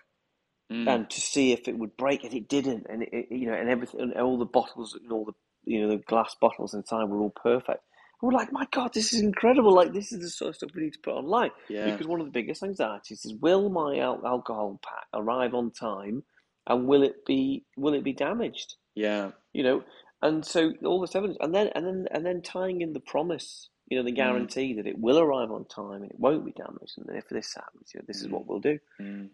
[0.72, 0.88] mm.
[0.88, 2.88] and to see if it would break, and it didn't.
[2.90, 5.34] And it, you know, and everything, and all the bottles, and all the
[5.66, 7.84] you know the glass bottles inside were all perfect.
[8.22, 9.74] And we're like, my God, this is incredible!
[9.74, 11.52] Like this is the sort of stuff we need to put online.
[11.68, 11.92] Yeah.
[11.92, 16.24] Because one of the biggest anxieties is, will my al- alcohol pack arrive on time,
[16.68, 18.76] and will it be will it be damaged?
[18.96, 19.32] Yeah.
[19.52, 19.84] You know,
[20.22, 23.70] and so all this evidence, and then and then and then tying in the promise
[23.90, 24.16] you know, the mm.
[24.16, 24.78] guarantee mm.
[24.78, 26.98] that it will arrive on time and it won't be damaged.
[26.98, 28.48] And if this happens, you know, this is what mm.
[28.48, 28.80] we'll do.
[29.02, 29.30] Mm.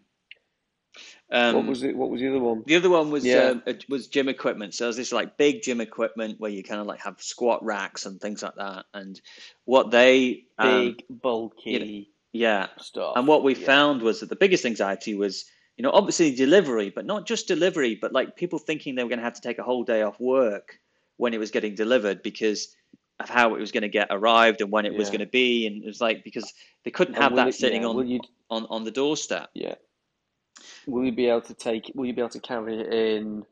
[1.30, 1.96] Um, what was it?
[1.96, 2.62] What was the other one?
[2.66, 3.54] The other one was yeah.
[3.66, 4.74] um, was gym equipment.
[4.74, 8.06] So was this like big gym equipment where you kind of like have squat racks
[8.06, 8.86] and things like that.
[8.94, 9.20] And
[9.64, 13.14] what they um, big bulky you know, yeah stuff.
[13.16, 13.66] And what we yeah.
[13.66, 15.44] found was that the biggest anxiety was
[15.76, 19.18] you know obviously delivery, but not just delivery, but like people thinking they were going
[19.18, 20.78] to have to take a whole day off work
[21.18, 22.74] when it was getting delivered because
[23.18, 24.98] of how it was going to get arrived and when it yeah.
[24.98, 26.52] was going to be, and it was like because
[26.84, 29.50] they couldn't have that it, sitting yeah, on, on on the doorstep.
[29.54, 29.74] Yeah.
[30.86, 31.90] Will you be able to take?
[31.94, 33.44] Will you be able to carry it in?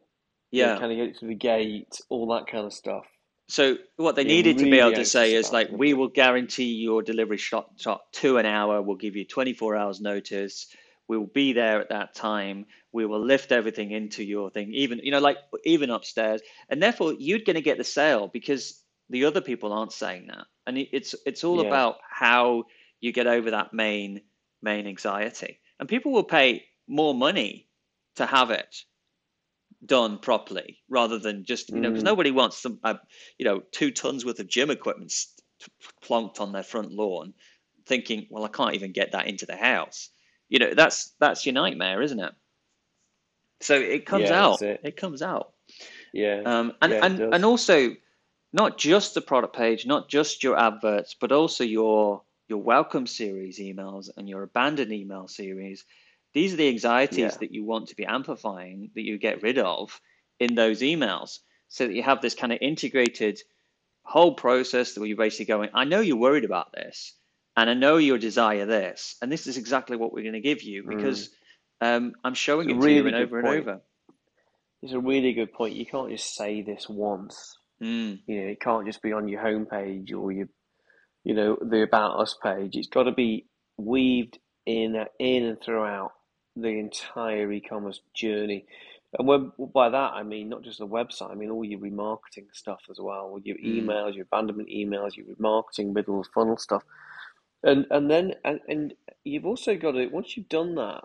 [0.51, 0.79] Yeah.
[0.79, 3.05] kind of get it to the gate, all that kind of stuff.
[3.49, 6.75] So what they needed really to be able to say is like, we will guarantee
[6.75, 8.81] your delivery shot, shot to an hour.
[8.81, 10.69] We'll give you 24 hours notice.
[11.09, 12.67] We will be there at that time.
[12.93, 17.13] We will lift everything into your thing, even you know, like even upstairs, and therefore
[17.19, 21.15] you're going to get the sale because the other people aren't saying that, and it's
[21.27, 21.69] it's all yeah.
[21.69, 22.65] about how
[23.01, 24.23] you get over that main
[24.63, 25.61] main anxiety.
[25.79, 27.69] And people will pay more money
[28.17, 28.77] to have it
[29.85, 32.07] done properly rather than just you know because mm.
[32.07, 32.95] nobody wants some uh,
[33.39, 35.13] you know two tons worth of gym equipment
[36.03, 37.35] plonked on their front lawn
[37.87, 40.11] thinking well i can't even get that into the house
[40.49, 42.33] you know that's that's your nightmare isn't it
[43.61, 44.81] so it comes yeah, out it.
[44.85, 44.97] it.
[44.97, 45.53] comes out
[46.13, 47.91] yeah um and yeah, and, and also
[48.55, 53.59] not just the product page, not just your adverts, but also your your welcome series
[53.59, 55.85] emails and your abandoned email series.
[56.35, 57.37] These are the anxieties yeah.
[57.41, 60.01] that you want to be amplifying that you get rid of
[60.39, 63.41] in those emails so that you have this kind of integrated
[64.05, 67.15] whole process where you're basically going, I know you're worried about this
[67.57, 70.63] and I know you desire this, and this is exactly what we're going to give
[70.63, 70.97] you mm.
[70.97, 71.31] because
[71.83, 71.97] mm.
[71.97, 73.55] um, I'm showing it's it to you and over point.
[73.55, 73.81] and over.
[74.83, 75.75] It's a really good point.
[75.75, 78.21] You can't just say this once Mm.
[78.27, 80.49] You know, it can't just be on your homepage or your,
[81.23, 82.77] you know, the about us page.
[82.77, 86.13] It's got to be weaved in, in and throughout
[86.57, 88.65] the entire e-commerce journey.
[89.19, 91.31] And when, by that I mean not just the website.
[91.31, 93.83] I mean all your remarketing stuff as well, your mm.
[93.83, 96.85] emails, your abandonment emails, your remarketing middle of funnel stuff,
[97.63, 98.95] and and then and, and
[99.25, 101.05] you've also got to once you've done that,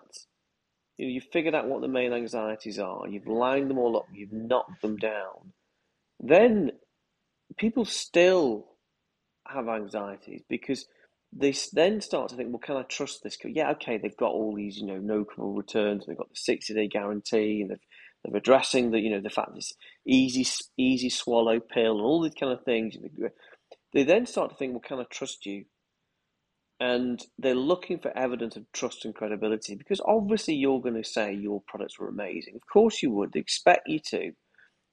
[0.96, 3.06] you know, you've figured out what the main anxieties are.
[3.06, 4.06] You've lined them all up.
[4.12, 5.52] You've knocked them down
[6.20, 6.72] then
[7.58, 8.68] people still
[9.46, 10.86] have anxieties because
[11.32, 13.38] they then start to think, well, can I trust this?
[13.44, 16.74] Yeah, okay, they've got all these, you know, no criminal returns, they've got the sixty
[16.74, 17.80] day guarantee, and they've
[18.24, 19.72] they're addressing the, you know, the fact this
[20.06, 22.96] easy easy swallow pill and all these kind of things.
[23.94, 25.64] They then start to think, well, can I trust you?
[26.80, 31.32] And they're looking for evidence of trust and credibility because obviously you're going to say
[31.34, 32.56] your products were amazing.
[32.56, 33.32] Of course you would.
[33.32, 34.32] They expect you to.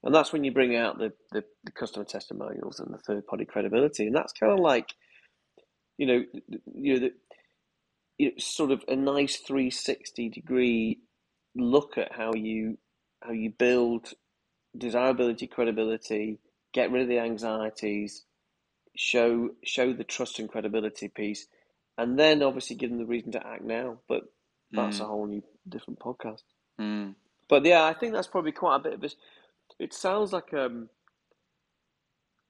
[0.08, 3.44] And that's when you bring out the, the, the customer testimonials and the third party
[3.44, 4.08] credibility.
[4.08, 4.94] And that's kind of like,
[5.98, 6.24] you know,
[6.74, 7.12] you know, the,
[8.18, 11.02] you know, sort of a nice 360 degree
[11.58, 12.78] look at how you
[13.22, 14.14] how you build
[14.78, 16.40] desirability, credibility,
[16.74, 18.24] get rid of the anxieties,
[18.96, 21.48] show show the trust and credibility piece,
[21.98, 23.98] and then obviously give them the reason to act now.
[24.08, 24.22] But
[24.72, 25.02] that's mm.
[25.02, 26.44] a whole new different podcast.
[26.80, 27.16] Mm.
[27.50, 29.18] But yeah, I think that's probably quite a bit of this
[29.80, 30.90] it sounds like um,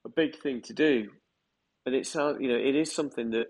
[0.06, 1.10] a big thing to do,
[1.84, 3.48] but it sounds you know it is something that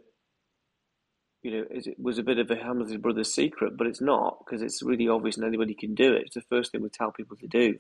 [1.44, 4.40] you know is, it was a bit of a Hammersley Brothers secret, but it's not
[4.46, 6.24] because it's really obvious and anybody can do it.
[6.26, 7.76] It's the first thing we tell people to do.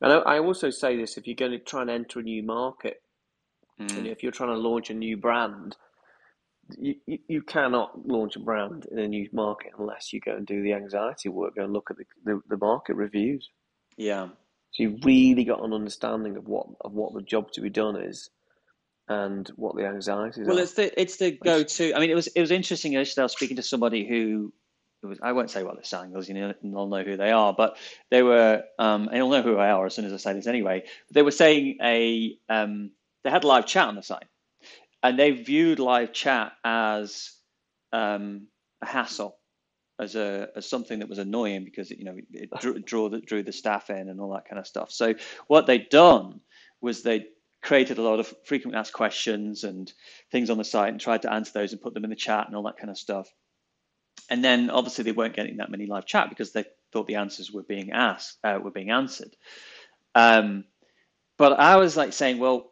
[0.00, 2.42] And I, I also say this: if you're going to try and enter a new
[2.42, 3.02] market,
[3.80, 3.96] mm.
[3.96, 5.76] and if you're trying to launch a new brand,
[6.76, 10.46] you, you, you cannot launch a brand in a new market unless you go and
[10.46, 13.48] do the anxiety work, go and look at the, the, the market reviews.
[13.96, 14.28] Yeah,
[14.76, 17.96] So you've really got an understanding of what of what the job to be done
[17.96, 18.28] is,
[19.08, 20.62] and what the anxieties well, are.
[20.62, 21.94] it's the it's the go to.
[21.94, 23.22] I mean, it was it was interesting yesterday.
[23.22, 24.52] I was speaking to somebody who
[25.02, 27.78] was, I won't say what selling because you know you'll know who they are, but
[28.10, 30.46] they were um, and you'll know who they are as soon as I say this
[30.46, 30.84] anyway.
[31.10, 32.90] They were saying a um,
[33.24, 34.26] they had live chat on the site,
[35.02, 37.32] and they viewed live chat as
[37.94, 38.48] um,
[38.82, 39.38] a hassle,
[39.98, 43.42] as a as something that was annoying because you know it drew, drew the drew
[43.42, 44.90] the staff in and all that kind of stuff.
[44.90, 45.14] So
[45.46, 46.40] what they'd done
[46.80, 47.26] was they
[47.62, 49.92] created a lot of frequently asked questions and
[50.30, 52.46] things on the site and tried to answer those and put them in the chat
[52.46, 53.28] and all that kind of stuff.
[54.30, 57.50] And then obviously they weren't getting that many live chat because they thought the answers
[57.50, 59.34] were being asked, uh, were being answered.
[60.14, 60.64] Um,
[61.38, 62.70] but I was like saying, well,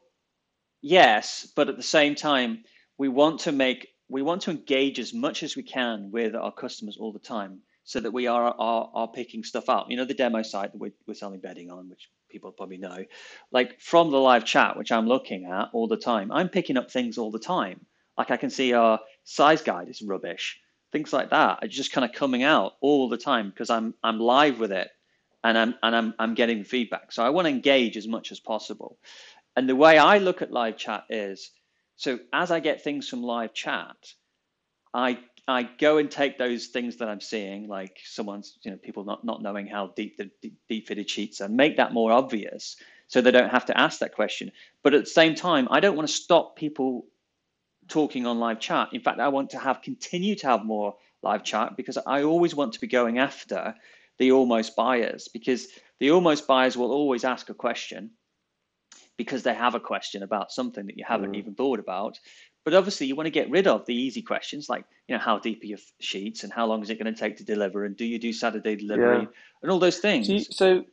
[0.81, 2.65] yes, but at the same time,
[2.99, 6.53] we want to make, we want to engage as much as we can with our
[6.53, 9.87] customers all the time so that we are, are, are picking stuff up.
[9.91, 13.05] You know, the demo site that we're, we're selling bedding on, which people probably know,
[13.53, 16.91] like from the live chat, which I'm looking at all the time, I'm picking up
[16.91, 17.87] things all the time.
[18.17, 20.61] Like I can see our size guide is rubbish,
[20.93, 24.21] things like that are just kind of coming out all the time because I'm I'm
[24.21, 24.89] live with it,
[25.43, 27.11] and I'm and I'm I'm getting feedback.
[27.11, 28.99] So I want to engage as much as possible.
[29.57, 31.51] And the way I look at live chat is,
[31.97, 33.97] so as I get things from live chat,
[34.93, 39.05] I I go and take those things that I'm seeing, like someone's, you know, people
[39.05, 40.31] not, not knowing how deep the
[40.69, 42.77] deep fitted sheets are, make that more obvious
[43.09, 44.51] so they don't have to ask that question.
[44.83, 47.07] But at the same time, I don't want to stop people
[47.89, 48.89] talking on live chat.
[48.93, 52.55] In fact, I want to have continue to have more live chat because I always
[52.55, 53.75] want to be going after
[54.19, 55.69] the almost buyers because
[56.01, 58.11] the almost buyers will always ask a question
[59.17, 61.39] because they have a question about something that you haven't mm.
[61.39, 62.19] even thought about.
[62.65, 65.39] But obviously, you want to get rid of the easy questions like, you know, how
[65.39, 67.97] deep are your sheets and how long is it going to take to deliver and
[67.97, 69.29] do you do Saturday delivery yeah.
[69.63, 70.27] and all those things.
[70.27, 70.85] So, you, so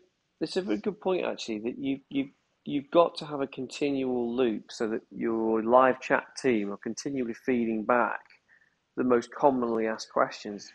[0.42, 2.30] it's a very good point actually that you you
[2.66, 7.34] you've got to have a continual loop so that your live chat team are continually
[7.34, 8.20] feeding back
[8.98, 10.72] the most commonly asked questions,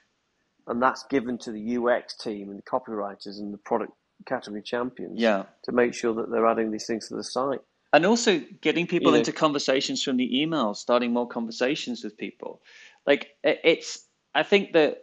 [0.66, 3.92] and that's given to the UX team and the copywriters and the product
[4.24, 5.20] category champions.
[5.20, 5.44] Yeah.
[5.64, 7.60] To make sure that they're adding these things to the site
[7.92, 9.38] and also getting people you into know.
[9.38, 12.60] conversations from the emails, starting more conversations with people.
[13.06, 15.02] Like it's, I think that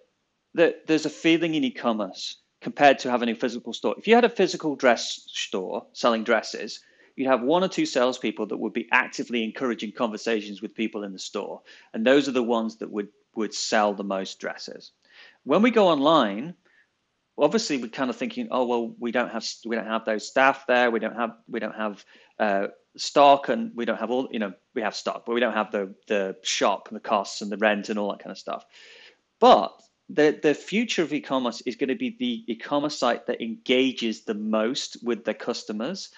[0.55, 3.95] that there's a feeling in e-commerce compared to having a physical store.
[3.97, 6.79] If you had a physical dress store selling dresses,
[7.15, 11.11] you'd have one or two salespeople that would be actively encouraging conversations with people in
[11.11, 11.61] the store,
[11.93, 14.91] and those are the ones that would would sell the most dresses.
[15.43, 16.53] When we go online,
[17.37, 20.65] obviously we're kind of thinking, oh well, we don't have we don't have those staff
[20.67, 22.03] there, we don't have we don't have
[22.39, 22.67] uh,
[22.97, 25.71] stock, and we don't have all you know we have stock, but we don't have
[25.71, 28.65] the the shop and the costs and the rent and all that kind of stuff.
[29.39, 29.73] But
[30.09, 34.33] the the future of e-commerce is going to be the e-commerce site that engages the
[34.33, 36.09] most with their customers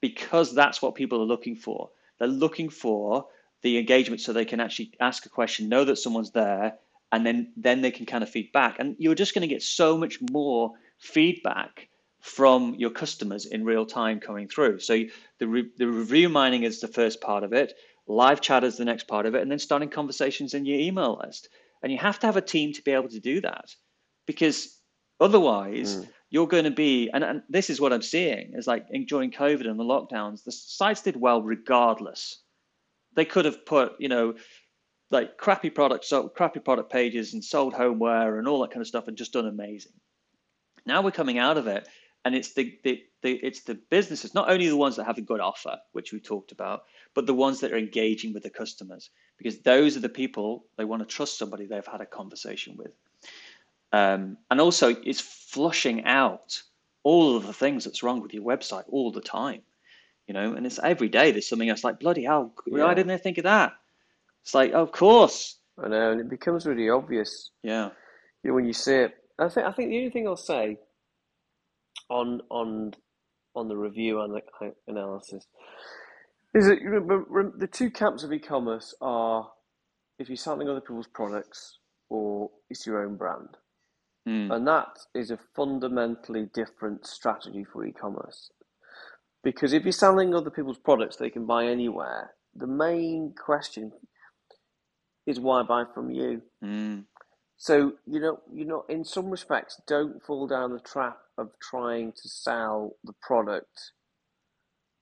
[0.00, 1.90] because that's what people are looking for.
[2.18, 3.26] They're looking for
[3.62, 6.74] the engagement so they can actually ask a question, know that someone's there,
[7.12, 8.76] and then then they can kind of feed back.
[8.78, 11.88] And you're just going to get so much more feedback
[12.20, 14.80] from your customers in real time coming through.
[14.80, 15.04] So
[15.38, 17.74] the re- the review mining is the first part of it.
[18.06, 21.20] Live chat is the next part of it, and then starting conversations in your email
[21.22, 21.48] list.
[21.82, 23.74] And you have to have a team to be able to do that,
[24.26, 24.76] because
[25.20, 26.08] otherwise mm.
[26.30, 27.10] you're going to be.
[27.12, 30.52] And, and this is what I'm seeing is like during COVID and the lockdowns, the
[30.52, 32.40] sites did well regardless.
[33.14, 34.34] They could have put you know
[35.12, 38.88] like crappy products, so crappy product pages, and sold homeware and all that kind of
[38.88, 39.92] stuff, and just done amazing.
[40.86, 41.86] Now we're coming out of it,
[42.24, 45.22] and it's the, the, the it's the businesses, not only the ones that have a
[45.22, 49.10] good offer, which we talked about, but the ones that are engaging with the customers,
[49.36, 52.92] because those are the people they want to trust somebody they've had a conversation with,
[53.92, 56.62] um, and also it's flushing out
[57.04, 59.60] all of the things that's wrong with your website all the time,
[60.26, 62.84] you know, and it's every day there's something else like bloody hell, yeah.
[62.84, 63.74] why didn't I think of that?
[64.42, 65.58] It's like, of course.
[65.82, 67.50] I know, and it becomes really obvious.
[67.62, 67.90] Yeah.
[68.42, 70.76] You know, when you see it, I think I think the only thing I'll say
[72.10, 72.92] on on
[73.54, 75.46] on the review and the analysis
[76.54, 79.50] is that remember, the two camps of e-commerce are
[80.18, 81.78] if you're selling other people's products
[82.10, 83.56] or it's your own brand.
[84.28, 84.54] Mm.
[84.54, 88.50] And that is a fundamentally different strategy for e-commerce.
[89.42, 93.92] Because if you're selling other people's products they can buy anywhere, the main question
[95.26, 96.42] is why I buy from you?
[96.64, 97.04] Mm.
[97.56, 102.12] So you know, you know, in some respects, don't fall down the trap of trying
[102.12, 103.92] to sell the product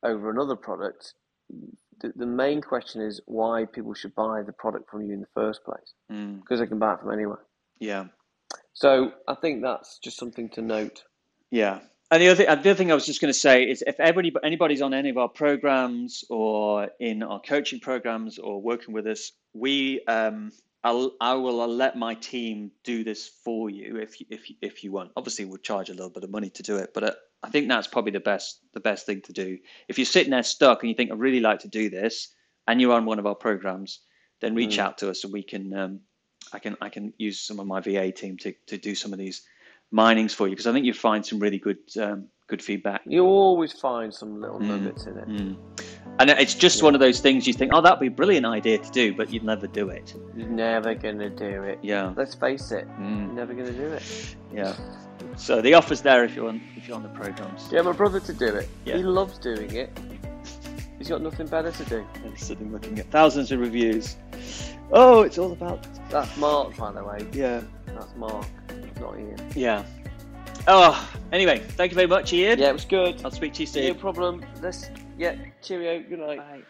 [0.02, 1.14] over another product.
[2.00, 5.26] The, the main question is why people should buy the product from you in the
[5.34, 6.40] first place mm.
[6.40, 7.40] because they can buy it from anywhere.
[7.78, 8.06] Yeah.
[8.72, 11.04] So I think that's just something to note.
[11.50, 11.80] Yeah,
[12.10, 14.32] And the other, the other thing I was just going to say is if everybody,
[14.42, 19.30] anybody's on any of our programs or in our coaching programs or working with us,
[19.54, 20.50] we um,
[20.82, 24.92] I'll, I will let my team do this for you if you, if if you
[24.92, 25.12] want.
[25.16, 27.68] Obviously, we'll charge a little bit of money to do it, but uh, I think
[27.68, 29.58] that's probably the best the best thing to do.
[29.88, 32.28] If you're sitting there stuck and you think I really like to do this,
[32.66, 34.00] and you're on one of our programs,
[34.40, 34.80] then reach mm.
[34.80, 36.00] out to us and we can um,
[36.52, 39.18] I can I can use some of my VA team to to do some of
[39.18, 39.42] these
[39.90, 43.02] minings for you because I think you find some really good um, good feedback.
[43.06, 44.66] You always find some little mm.
[44.66, 45.28] nuggets in it.
[45.28, 45.56] Mm.
[46.18, 46.84] And it's just yeah.
[46.84, 49.32] one of those things you think, oh, that'd be a brilliant idea to do, but
[49.32, 50.14] you'd never do it.
[50.36, 51.78] You're never gonna do it.
[51.82, 52.12] Yeah.
[52.16, 53.26] Let's face it, mm.
[53.26, 54.36] you're never gonna do it.
[54.52, 54.76] Yeah.
[55.36, 57.68] So the offer's there if you're on if you're on the programs.
[57.72, 58.68] Yeah, my brother to do it.
[58.84, 58.96] Yeah.
[58.96, 59.96] He loves doing it.
[60.98, 62.06] He's got nothing better to do.
[62.24, 64.16] And sitting looking at thousands of reviews.
[64.92, 65.86] Oh, it's all about.
[66.10, 67.26] That's Mark, by the way.
[67.32, 67.62] Yeah.
[67.86, 68.46] That's Mark
[69.00, 69.52] not Ian.
[69.54, 69.84] Yeah.
[70.68, 72.58] Oh, anyway, thank you very much, Ian.
[72.58, 73.20] Yeah, it was good.
[73.24, 73.88] I'll speak to you soon.
[73.88, 74.44] No problem.
[74.62, 76.02] Let's, yeah, cheerio.
[76.02, 76.38] Good night.
[76.38, 76.60] Bye.